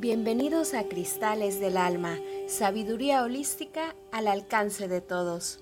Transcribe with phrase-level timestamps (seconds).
[0.00, 2.18] Bienvenidos a Cristales del Alma,
[2.48, 5.60] sabiduría holística al alcance de todos.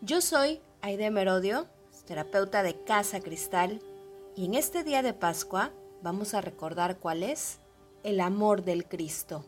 [0.00, 1.66] Yo soy Aide Merodio,
[2.06, 3.80] terapeuta de Casa Cristal,
[4.36, 5.72] y en este día de Pascua
[6.04, 7.58] vamos a recordar cuál es
[8.04, 9.44] el amor del Cristo.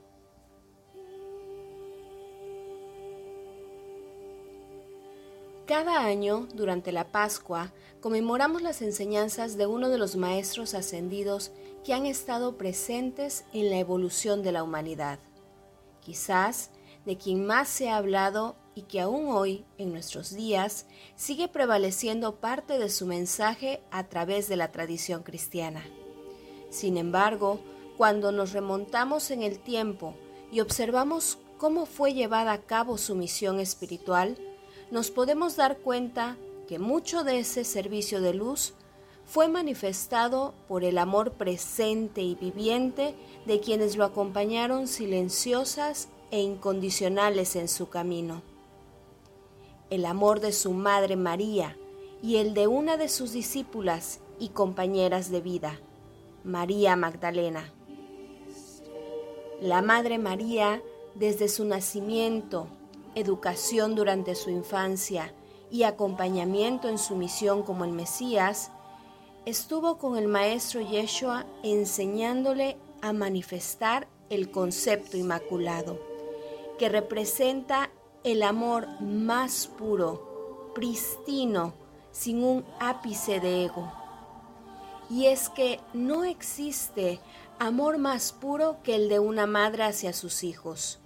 [5.66, 11.50] Cada año, durante la Pascua, conmemoramos las enseñanzas de uno de los maestros ascendidos
[11.84, 15.18] que han estado presentes en la evolución de la humanidad.
[16.00, 16.70] Quizás
[17.04, 22.36] de quien más se ha hablado y que aún hoy, en nuestros días, sigue prevaleciendo
[22.36, 25.84] parte de su mensaje a través de la tradición cristiana.
[26.70, 27.58] Sin embargo,
[27.96, 30.14] cuando nos remontamos en el tiempo
[30.52, 34.38] y observamos cómo fue llevada a cabo su misión espiritual,
[34.90, 36.36] nos podemos dar cuenta
[36.68, 38.74] que mucho de ese servicio de luz
[39.24, 43.14] fue manifestado por el amor presente y viviente
[43.44, 48.42] de quienes lo acompañaron silenciosas e incondicionales en su camino.
[49.90, 51.76] El amor de su Madre María
[52.22, 55.80] y el de una de sus discípulas y compañeras de vida,
[56.44, 57.72] María Magdalena.
[59.60, 60.82] La Madre María,
[61.14, 62.68] desde su nacimiento,
[63.16, 65.32] educación durante su infancia
[65.70, 68.70] y acompañamiento en su misión como el Mesías,
[69.46, 75.98] estuvo con el Maestro Yeshua enseñándole a manifestar el concepto inmaculado,
[76.78, 77.90] que representa
[78.22, 81.72] el amor más puro, pristino,
[82.12, 83.90] sin un ápice de ego.
[85.08, 87.18] Y es que no existe
[87.58, 91.00] amor más puro que el de una madre hacia sus hijos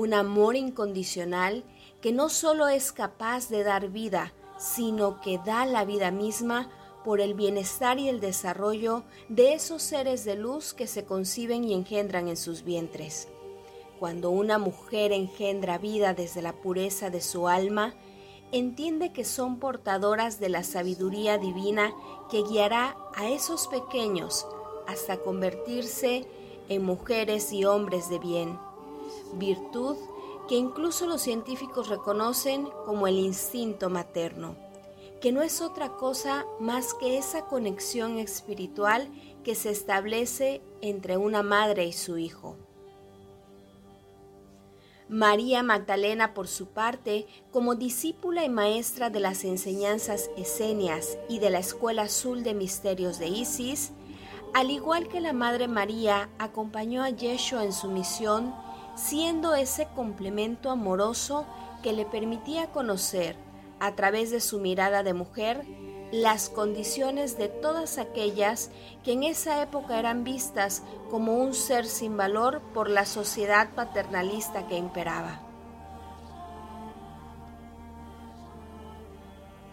[0.00, 1.62] un amor incondicional
[2.00, 6.70] que no solo es capaz de dar vida, sino que da la vida misma
[7.04, 11.74] por el bienestar y el desarrollo de esos seres de luz que se conciben y
[11.74, 13.28] engendran en sus vientres.
[13.98, 17.94] Cuando una mujer engendra vida desde la pureza de su alma,
[18.52, 21.92] entiende que son portadoras de la sabiduría divina
[22.30, 24.46] que guiará a esos pequeños
[24.86, 26.26] hasta convertirse
[26.70, 28.69] en mujeres y hombres de bien
[29.34, 29.96] virtud
[30.48, 34.56] que incluso los científicos reconocen como el instinto materno,
[35.20, 39.08] que no es otra cosa más que esa conexión espiritual
[39.44, 42.56] que se establece entre una madre y su hijo.
[45.08, 51.50] María Magdalena, por su parte, como discípula y maestra de las enseñanzas esenias y de
[51.50, 53.90] la Escuela Azul de Misterios de Isis,
[54.54, 58.54] al igual que la Madre María, acompañó a Yeshua en su misión
[58.94, 61.46] siendo ese complemento amoroso
[61.82, 63.36] que le permitía conocer,
[63.80, 65.64] a través de su mirada de mujer,
[66.12, 68.70] las condiciones de todas aquellas
[69.04, 74.66] que en esa época eran vistas como un ser sin valor por la sociedad paternalista
[74.66, 75.40] que imperaba.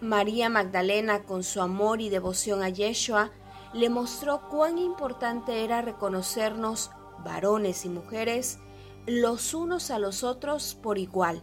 [0.00, 3.30] María Magdalena, con su amor y devoción a Yeshua,
[3.72, 6.92] le mostró cuán importante era reconocernos,
[7.24, 8.60] varones y mujeres,
[9.08, 11.42] los unos a los otros por igual,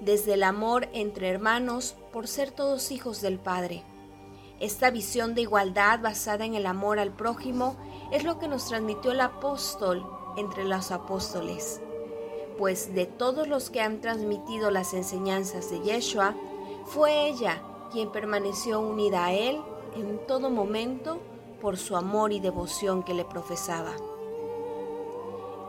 [0.00, 3.84] desde el amor entre hermanos por ser todos hijos del Padre.
[4.58, 7.76] Esta visión de igualdad basada en el amor al prójimo
[8.10, 10.02] es lo que nos transmitió el apóstol
[10.38, 11.82] entre los apóstoles,
[12.56, 16.34] pues de todos los que han transmitido las enseñanzas de Yeshua,
[16.86, 17.62] fue ella
[17.92, 19.60] quien permaneció unida a él
[19.94, 21.20] en todo momento
[21.60, 23.92] por su amor y devoción que le profesaba.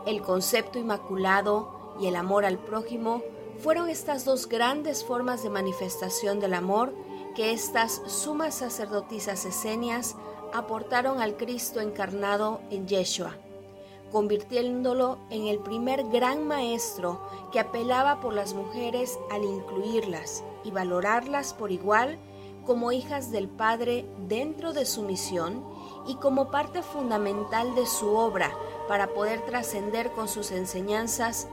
[0.06, 3.22] El concepto inmaculado y el amor al prójimo
[3.58, 6.94] fueron estas dos grandes formas de manifestación del amor
[7.34, 10.16] que estas sumas sacerdotisas esenias
[10.54, 13.36] aportaron al Cristo encarnado en Yeshua,
[14.10, 17.20] convirtiéndolo en el primer gran maestro
[17.52, 22.18] que apelaba por las mujeres al incluirlas y valorarlas por igual
[22.64, 25.64] como hijas del Padre dentro de su misión
[26.06, 28.52] y como parte fundamental de su obra
[28.90, 31.46] para poder trascender con sus enseñanzas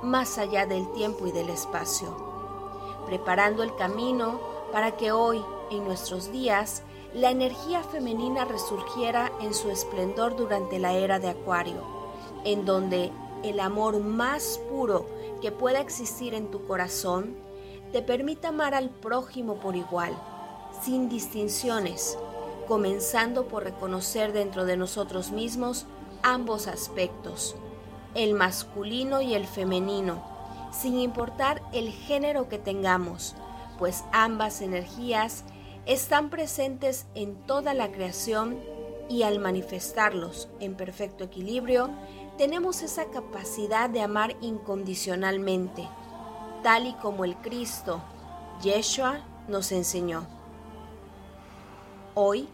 [0.00, 4.38] más allá del tiempo y del espacio, preparando el camino
[4.70, 10.92] para que hoy, en nuestros días, la energía femenina resurgiera en su esplendor durante la
[10.92, 11.82] era de Acuario,
[12.44, 13.10] en donde
[13.42, 15.04] el amor más puro
[15.42, 17.34] que pueda existir en tu corazón
[17.90, 20.16] te permita amar al prójimo por igual,
[20.80, 22.16] sin distinciones,
[22.68, 25.88] comenzando por reconocer dentro de nosotros mismos
[26.24, 27.54] ambos aspectos,
[28.14, 30.24] el masculino y el femenino,
[30.72, 33.36] sin importar el género que tengamos,
[33.78, 35.44] pues ambas energías
[35.86, 38.58] están presentes en toda la creación
[39.08, 41.90] y al manifestarlos en perfecto equilibrio,
[42.38, 45.86] tenemos esa capacidad de amar incondicionalmente,
[46.62, 48.00] tal y como el Cristo,
[48.62, 50.26] Yeshua, nos enseñó.
[52.14, 52.48] Hoy,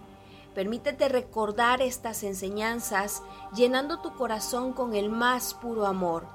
[0.61, 3.23] permítete recordar estas enseñanzas
[3.57, 6.27] llenando tu corazón con el más puro amor,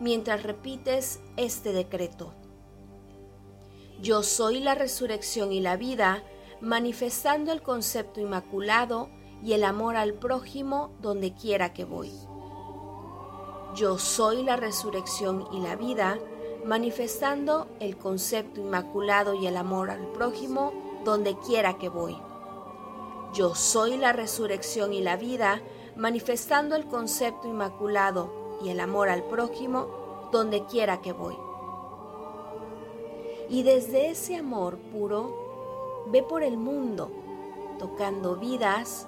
[0.00, 2.34] mientras repites este decreto.
[4.02, 6.22] Yo soy la resurrección y la vida,
[6.60, 9.08] manifestando el concepto inmaculado
[9.42, 12.12] y el amor al prójimo donde quiera que voy.
[13.74, 16.18] Yo soy la resurrección y la vida,
[16.66, 22.14] manifestando el concepto inmaculado y el amor al prójimo donde quiera que voy.
[23.32, 25.62] Yo soy la resurrección y la vida,
[25.96, 31.36] manifestando el concepto inmaculado y el amor al prójimo donde quiera que voy.
[33.48, 37.10] Y desde ese amor puro, ve por el mundo,
[37.78, 39.06] tocando vidas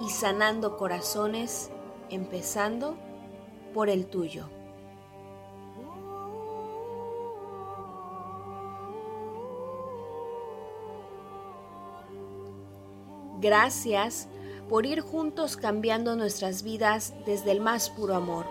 [0.00, 1.70] y sanando corazones,
[2.10, 2.96] empezando
[3.74, 4.46] por el tuyo.
[13.40, 14.28] Gracias
[14.68, 18.46] por ir juntos cambiando nuestras vidas desde el más puro amor.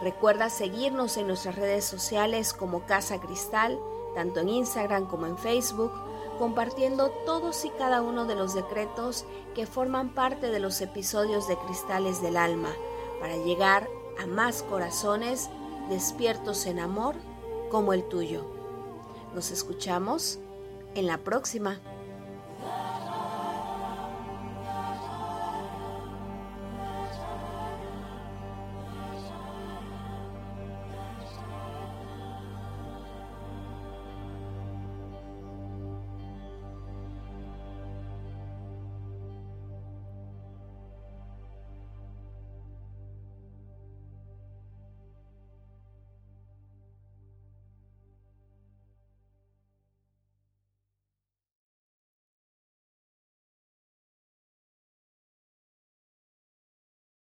[0.00, 3.78] Recuerda seguirnos en nuestras redes sociales como Casa Cristal,
[4.14, 5.92] tanto en Instagram como en Facebook,
[6.38, 11.56] compartiendo todos y cada uno de los decretos que forman parte de los episodios de
[11.56, 12.70] Cristales del Alma,
[13.20, 13.88] para llegar
[14.20, 15.48] a más corazones
[15.88, 17.14] despiertos en amor
[17.70, 18.44] como el tuyo.
[19.34, 20.40] Nos escuchamos
[20.94, 21.80] en la próxima.